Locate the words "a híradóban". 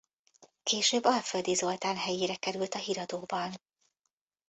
2.73-3.53